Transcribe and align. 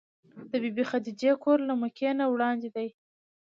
د 0.49 0.51
بي 0.61 0.69
بي 0.75 0.83
خدېجې 0.91 1.31
کور 1.43 1.57
له 1.69 1.73
مکې 1.81 2.09
نه 2.19 2.25
وړاندې 2.33 2.69
دی. 2.75 2.87